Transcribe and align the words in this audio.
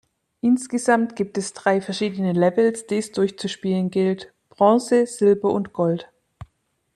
Insgesamt 0.41 1.15
gibt 1.15 1.37
es 1.37 1.53
drei 1.53 1.79
verschiedene 1.79 2.33
Levels, 2.33 2.87
die 2.87 2.97
es 2.97 3.11
durchzuspielen 3.11 3.91
gilt: 3.91 4.33
Bronze, 4.49 5.05
Silber 5.05 5.51
und 5.53 5.73
Gold. 5.73 6.09